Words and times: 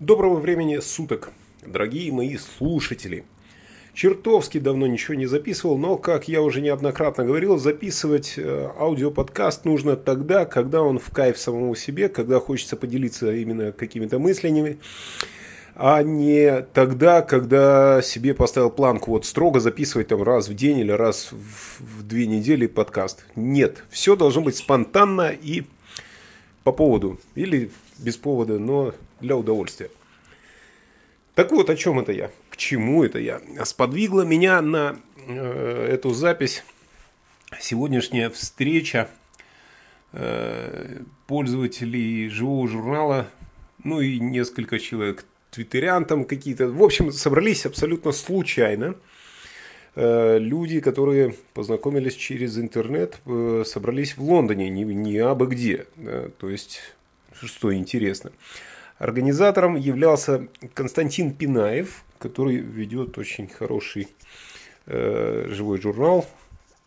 Доброго 0.00 0.36
времени 0.36 0.78
суток, 0.78 1.30
дорогие 1.60 2.10
мои 2.10 2.38
слушатели. 2.38 3.26
Чертовски 3.92 4.56
давно 4.56 4.86
ничего 4.86 5.14
не 5.14 5.26
записывал, 5.26 5.76
но, 5.76 5.98
как 5.98 6.26
я 6.26 6.40
уже 6.40 6.62
неоднократно 6.62 7.26
говорил, 7.26 7.58
записывать 7.58 8.32
э, 8.38 8.70
аудиоподкаст 8.78 9.66
нужно 9.66 9.96
тогда, 9.96 10.46
когда 10.46 10.80
он 10.80 10.98
в 10.98 11.10
кайф 11.10 11.36
самому 11.36 11.74
себе, 11.74 12.08
когда 12.08 12.40
хочется 12.40 12.76
поделиться 12.78 13.30
именно 13.30 13.72
какими-то 13.72 14.18
мыслями, 14.18 14.78
а 15.74 16.02
не 16.02 16.62
тогда, 16.72 17.20
когда 17.20 18.00
себе 18.00 18.32
поставил 18.32 18.70
планку 18.70 19.10
вот 19.10 19.26
строго 19.26 19.60
записывать 19.60 20.08
там 20.08 20.22
раз 20.22 20.48
в 20.48 20.54
день 20.54 20.78
или 20.78 20.92
раз 20.92 21.30
в, 21.30 22.00
в 22.00 22.02
две 22.04 22.26
недели 22.26 22.66
подкаст. 22.66 23.26
Нет, 23.36 23.84
все 23.90 24.16
должно 24.16 24.40
быть 24.40 24.56
спонтанно 24.56 25.28
и 25.28 25.64
по 26.64 26.72
поводу 26.72 27.20
или 27.34 27.70
без 27.98 28.16
повода, 28.16 28.58
но 28.58 28.94
для 29.20 29.36
удовольствия. 29.36 29.90
Так 31.34 31.52
вот, 31.52 31.70
о 31.70 31.76
чем 31.76 31.98
это 31.98 32.12
я? 32.12 32.30
К 32.50 32.56
чему 32.56 33.04
это 33.04 33.18
я? 33.18 33.40
Сподвигла 33.64 34.22
меня 34.22 34.60
на 34.60 34.98
э, 35.26 35.88
эту 35.90 36.12
запись 36.12 36.64
сегодняшняя 37.60 38.30
встреча 38.30 39.08
э, 40.12 40.98
пользователей 41.26 42.28
живого 42.28 42.68
журнала, 42.68 43.28
ну 43.82 44.00
и 44.00 44.18
несколько 44.18 44.78
человек 44.78 45.24
твиттерян 45.50 46.04
там 46.04 46.24
какие-то. 46.24 46.68
В 46.68 46.82
общем, 46.82 47.12
собрались 47.12 47.64
абсолютно 47.64 48.12
случайно. 48.12 48.84
Э, 48.86 48.94
люди, 49.96 50.80
которые 50.80 51.34
познакомились 51.54 52.14
через 52.14 52.58
интернет, 52.58 53.20
э, 53.26 53.64
собрались 53.66 54.16
в 54.16 54.22
Лондоне, 54.22 54.70
не, 54.70 54.84
не 54.84 55.18
абы 55.18 55.46
где. 55.46 55.86
Да, 55.96 56.28
то 56.38 56.48
есть, 56.48 56.80
что 57.32 57.74
интересно. 57.74 58.32
Организатором 58.98 59.76
являлся 59.76 60.46
Константин 60.74 61.32
Пинаев, 61.32 62.04
который 62.18 62.56
ведет 62.56 63.16
очень 63.18 63.48
хороший 63.48 64.08
э, 64.86 65.46
живой 65.48 65.80
журнал. 65.80 66.26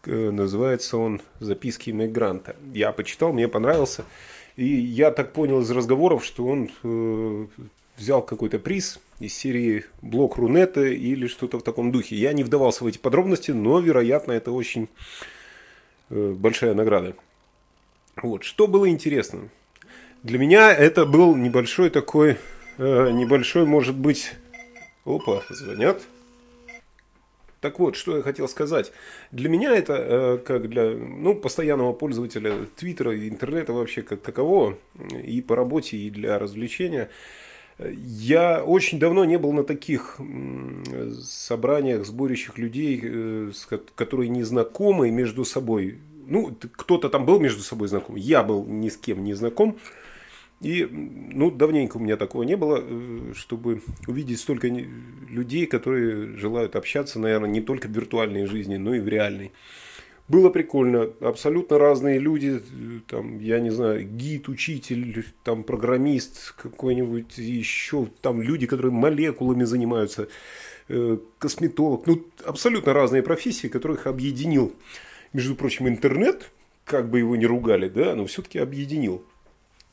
Э, 0.05 0.29
называется 0.29 0.97
он 0.97 1.21
«Записки 1.39 1.89
иммигранта». 1.89 2.55
Я 2.73 2.91
почитал, 2.91 3.33
мне 3.33 3.47
понравился. 3.47 4.05
И 4.55 4.65
я 4.65 5.09
так 5.11 5.33
понял 5.33 5.61
из 5.61 5.71
разговоров, 5.71 6.23
что 6.23 6.45
он 6.45 6.69
э, 6.83 7.47
взял 7.97 8.21
какой-то 8.21 8.59
приз 8.59 8.99
из 9.19 9.33
серии 9.33 9.85
блок 10.01 10.37
Рунета 10.37 10.83
или 10.85 11.27
что-то 11.27 11.59
в 11.59 11.63
таком 11.63 11.91
духе. 11.91 12.15
Я 12.15 12.33
не 12.33 12.43
вдавался 12.43 12.83
в 12.83 12.87
эти 12.87 12.97
подробности, 12.97 13.51
но, 13.51 13.79
вероятно, 13.79 14.31
это 14.31 14.51
очень 14.51 14.89
э, 16.09 16.33
большая 16.33 16.73
награда. 16.73 17.15
Вот. 18.15 18.43
Что 18.43 18.67
было 18.67 18.89
интересно? 18.89 19.49
Для 20.23 20.39
меня 20.39 20.73
это 20.73 21.05
был 21.05 21.35
небольшой 21.35 21.89
такой, 21.89 22.37
э, 22.77 23.11
небольшой, 23.11 23.65
может 23.65 23.95
быть... 23.95 24.33
Опа, 25.05 25.43
звонят. 25.49 26.01
Так 27.59 27.79
вот, 27.79 27.95
что 27.95 28.17
я 28.17 28.23
хотел 28.23 28.47
сказать. 28.47 28.91
Для 29.31 29.49
меня 29.49 29.73
это, 29.73 29.93
э, 29.93 30.37
как 30.37 30.69
для 30.69 30.91
ну, 30.91 31.33
постоянного 31.33 31.93
пользователя 31.93 32.65
Твиттера 32.75 33.15
и 33.15 33.29
интернета 33.29 33.73
вообще 33.73 34.01
как 34.01 34.21
такового, 34.21 34.77
и 35.23 35.41
по 35.41 35.55
работе, 35.55 35.97
и 35.97 36.09
для 36.09 36.39
развлечения, 36.39 37.09
я 37.79 38.63
очень 38.63 38.99
давно 38.99 39.25
не 39.25 39.37
был 39.37 39.51
на 39.51 39.63
таких 39.63 40.19
собраниях, 41.21 42.05
сборищах 42.05 42.57
людей, 42.57 42.99
э, 43.03 43.51
которые 43.95 44.29
не 44.29 44.43
знакомы 44.43 45.11
между 45.11 45.45
собой. 45.45 45.99
Ну, 46.27 46.55
кто-то 46.73 47.09
там 47.09 47.25
был 47.25 47.39
между 47.39 47.61
собой 47.61 47.87
знаком, 47.87 48.15
я 48.15 48.43
был 48.43 48.65
ни 48.65 48.89
с 48.89 48.97
кем 48.97 49.23
не 49.23 49.33
знаком. 49.33 49.77
И, 50.61 50.87
ну, 50.89 51.51
давненько 51.51 51.97
у 51.97 51.99
меня 51.99 52.15
такого 52.15 52.43
не 52.43 52.55
было, 52.55 52.79
э, 52.81 53.33
чтобы 53.35 53.81
увидеть 54.07 54.39
столько 54.39 54.67
людей, 54.67 55.65
которые 55.65 56.37
желают 56.37 56.75
общаться, 56.75 57.19
наверное, 57.19 57.49
не 57.49 57.59
только 57.59 57.87
в 57.87 57.91
виртуальной 57.91 58.45
жизни, 58.45 58.77
но 58.77 58.93
и 58.93 58.99
в 58.99 59.07
реальной. 59.07 59.51
Было 60.27 60.49
прикольно. 60.49 61.09
Абсолютно 61.19 61.77
разные 61.77 62.17
люди. 62.17 62.61
Там, 63.07 63.39
я 63.39 63.59
не 63.59 63.71
знаю, 63.71 64.03
гид, 64.03 64.47
учитель, 64.47 65.25
там, 65.43 65.63
программист, 65.63 66.53
какой-нибудь 66.53 67.37
еще. 67.37 68.07
Там 68.21 68.41
люди, 68.41 68.65
которые 68.65 68.93
молекулами 68.93 69.65
занимаются, 69.65 70.29
э, 70.87 71.17
косметолог. 71.39 72.07
Ну, 72.07 72.25
абсолютно 72.45 72.93
разные 72.93 73.21
профессии, 73.21 73.67
которых 73.67 74.07
объединил, 74.07 74.73
между 75.33 75.55
прочим, 75.55 75.87
интернет. 75.87 76.51
Как 76.85 77.09
бы 77.09 77.19
его 77.19 77.35
ни 77.35 77.45
ругали, 77.45 77.87
да, 77.87 78.15
но 78.15 78.25
все-таки 78.25 78.59
объединил. 78.59 79.23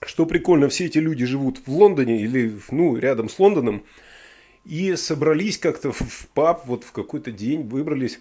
Что 0.01 0.27
прикольно, 0.27 0.69
все 0.69 0.87
эти 0.87 0.99
люди 0.99 1.25
живут 1.25 1.61
в 1.67 1.73
Лондоне 1.73 2.23
или 2.23 2.59
ну, 2.71 2.97
рядом 2.97 3.29
с 3.29 3.39
Лондоном 3.39 3.85
и 4.65 4.95
собрались 4.97 5.59
как-то 5.59 5.93
в 5.93 6.29
паб, 6.35 6.67
вот 6.67 6.85
в 6.85 6.93
какой-то 6.93 7.31
день 7.31 7.63
выбрались. 7.63 8.21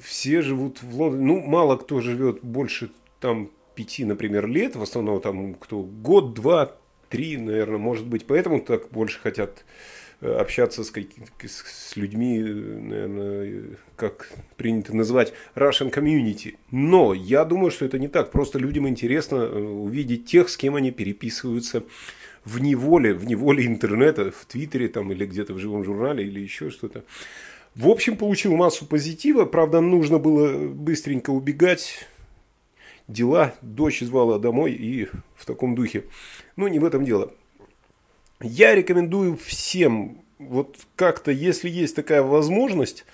Все 0.00 0.42
живут 0.42 0.82
в 0.82 0.94
Лондоне. 0.96 1.24
Ну, 1.24 1.40
мало 1.40 1.76
кто 1.76 2.00
живет 2.00 2.40
больше 2.42 2.90
там 3.20 3.50
пяти, 3.74 4.04
например, 4.04 4.46
лет. 4.46 4.76
В 4.76 4.82
основном 4.82 5.20
там 5.20 5.54
кто 5.54 5.82
год, 5.82 6.34
два, 6.34 6.76
три, 7.08 7.36
наверное, 7.36 7.78
может 7.78 8.06
быть. 8.06 8.26
Поэтому 8.26 8.60
так 8.60 8.90
больше 8.90 9.20
хотят 9.20 9.64
Э, 10.20 10.32
общаться 10.40 10.82
с, 10.82 10.92
с 10.92 11.96
людьми, 11.96 12.40
наверное, 12.40 13.76
как 13.94 14.32
принято 14.56 14.96
называть, 14.96 15.32
Russian 15.54 15.92
community. 15.92 16.56
Но 16.72 17.14
я 17.14 17.44
думаю, 17.44 17.70
что 17.70 17.84
это 17.84 18.00
не 18.00 18.08
так. 18.08 18.32
Просто 18.32 18.58
людям 18.58 18.88
интересно 18.88 19.36
э, 19.36 19.60
увидеть 19.60 20.26
тех, 20.26 20.48
с 20.48 20.56
кем 20.56 20.74
они 20.74 20.90
переписываются 20.90 21.84
в 22.44 22.60
неволе, 22.60 23.14
в 23.14 23.26
неволе 23.26 23.64
интернета, 23.64 24.32
в 24.32 24.44
Твиттере 24.46 24.88
там, 24.88 25.12
или 25.12 25.24
где-то 25.24 25.54
в 25.54 25.58
живом 25.60 25.84
журнале, 25.84 26.24
или 26.24 26.40
еще 26.40 26.70
что-то. 26.70 27.04
В 27.74 27.88
общем, 27.88 28.16
получил 28.16 28.56
массу 28.56 28.86
позитива. 28.86 29.44
Правда, 29.44 29.80
нужно 29.80 30.18
было 30.18 30.68
быстренько 30.68 31.30
убегать. 31.30 32.06
Дела, 33.06 33.54
дочь 33.62 34.00
звала 34.00 34.38
домой 34.38 34.72
и 34.72 35.08
в 35.34 35.46
таком 35.46 35.74
духе. 35.74 36.04
Но 36.56 36.68
не 36.68 36.78
в 36.78 36.84
этом 36.84 37.04
дело. 37.04 37.32
Я 38.40 38.74
рекомендую 38.74 39.36
всем, 39.36 40.22
вот 40.38 40.76
как-то, 40.94 41.30
если 41.30 41.68
есть 41.68 41.96
такая 41.96 42.22
возможность, 42.22 43.04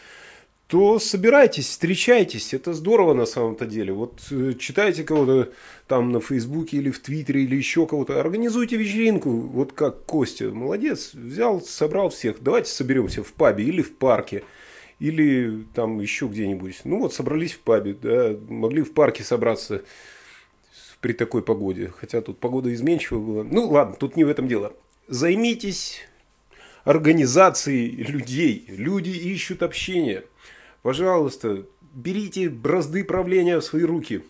то 0.66 0.98
собирайтесь, 0.98 1.68
встречайтесь, 1.68 2.54
это 2.54 2.72
здорово 2.72 3.12
на 3.14 3.26
самом-то 3.26 3.66
деле. 3.66 3.92
Вот 3.92 4.20
э, 4.30 4.54
читайте 4.58 5.04
кого-то 5.04 5.52
там 5.86 6.10
на 6.10 6.20
Фейсбуке 6.20 6.78
или 6.78 6.90
в 6.90 7.00
Твиттере 7.00 7.44
или 7.44 7.56
еще 7.56 7.86
кого-то, 7.86 8.18
организуйте 8.20 8.76
вечеринку, 8.76 9.30
вот 9.30 9.72
как 9.72 10.04
Костя, 10.04 10.50
молодец, 10.50 11.12
взял, 11.14 11.60
собрал 11.60 12.08
всех, 12.08 12.42
давайте 12.42 12.70
соберемся 12.70 13.22
в 13.22 13.32
пабе 13.32 13.64
или 13.64 13.82
в 13.82 13.94
парке, 13.96 14.42
или 14.98 15.66
там 15.74 16.00
еще 16.00 16.26
где-нибудь. 16.26 16.80
Ну 16.84 17.00
вот 17.00 17.12
собрались 17.12 17.52
в 17.52 17.60
пабе, 17.60 17.94
да, 17.94 18.36
могли 18.48 18.82
в 18.82 18.94
парке 18.94 19.22
собраться 19.22 19.82
при 21.00 21.12
такой 21.12 21.42
погоде, 21.42 21.92
хотя 21.94 22.22
тут 22.22 22.38
погода 22.38 22.72
изменчивая 22.72 23.20
была. 23.20 23.44
Ну 23.44 23.68
ладно, 23.68 23.96
тут 23.98 24.16
не 24.16 24.24
в 24.24 24.28
этом 24.28 24.48
дело 24.48 24.72
займитесь 25.08 26.00
организацией 26.84 27.90
людей. 28.04 28.64
Люди 28.68 29.10
ищут 29.10 29.62
общения. 29.62 30.24
Пожалуйста, 30.82 31.66
берите 31.94 32.48
бразды 32.48 33.04
правления 33.04 33.58
в 33.58 33.64
свои 33.64 33.82
руки. 33.82 34.22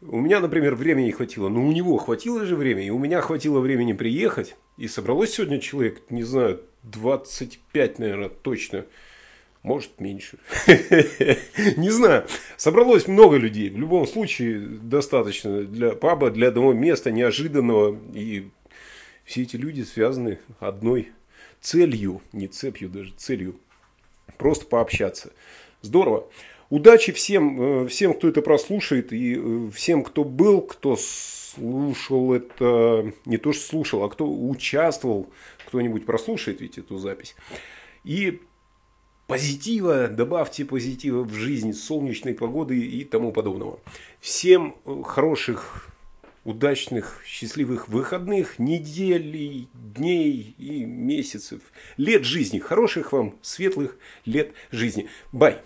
У 0.00 0.20
меня, 0.20 0.38
например, 0.38 0.76
времени 0.76 1.10
хватило, 1.10 1.48
но 1.48 1.66
у 1.66 1.72
него 1.72 1.96
хватило 1.96 2.46
же 2.46 2.54
времени, 2.54 2.90
у 2.90 2.98
меня 3.00 3.20
хватило 3.20 3.58
времени 3.58 3.92
приехать. 3.92 4.54
И 4.76 4.86
собралось 4.86 5.32
сегодня 5.32 5.58
человек, 5.58 6.02
не 6.08 6.22
знаю, 6.22 6.60
25, 6.84 7.98
наверное, 7.98 8.28
точно. 8.28 8.86
Может, 9.64 9.98
меньше. 9.98 10.38
Не 11.76 11.90
знаю. 11.90 12.26
Собралось 12.56 13.08
много 13.08 13.36
людей. 13.36 13.70
В 13.70 13.76
любом 13.76 14.06
случае, 14.06 14.60
достаточно 14.60 15.64
для 15.64 15.90
паба, 15.90 16.30
для 16.30 16.48
одного 16.48 16.72
места 16.72 17.10
неожиданного 17.10 17.98
и 18.14 18.50
все 19.24 19.42
эти 19.42 19.56
люди 19.56 19.82
связаны 19.82 20.38
одной 20.60 21.08
целью, 21.60 22.22
не 22.32 22.48
цепью 22.48 22.88
даже, 22.88 23.12
целью. 23.16 23.56
Просто 24.36 24.66
пообщаться. 24.66 25.32
Здорово. 25.82 26.28
Удачи 26.70 27.12
всем, 27.12 27.84
э, 27.84 27.88
всем, 27.88 28.14
кто 28.14 28.28
это 28.28 28.42
прослушает, 28.42 29.12
и 29.12 29.36
э, 29.36 29.70
всем, 29.72 30.04
кто 30.04 30.24
был, 30.24 30.60
кто 30.60 30.96
слушал 30.96 32.34
это, 32.34 33.12
не 33.24 33.38
то 33.38 33.52
что 33.52 33.66
слушал, 33.66 34.04
а 34.04 34.10
кто 34.10 34.30
участвовал, 34.30 35.28
кто-нибудь 35.66 36.04
прослушает 36.04 36.60
ведь 36.60 36.78
эту 36.78 36.98
запись. 36.98 37.34
И 38.04 38.40
позитива, 39.26 40.08
добавьте 40.08 40.64
позитива 40.64 41.24
в 41.24 41.32
жизнь, 41.32 41.72
солнечной 41.72 42.34
погоды 42.34 42.78
и 42.78 43.04
тому 43.04 43.32
подобного. 43.32 43.80
Всем 44.20 44.76
э, 44.84 45.02
хороших 45.04 45.87
удачных, 46.48 47.20
счастливых 47.26 47.88
выходных, 47.88 48.58
недель, 48.58 49.68
дней 49.74 50.54
и 50.56 50.84
месяцев, 50.86 51.60
лет 51.98 52.24
жизни. 52.24 52.58
Хороших 52.58 53.12
вам, 53.12 53.38
светлых 53.42 53.98
лет 54.24 54.52
жизни. 54.70 55.10
Бай! 55.30 55.60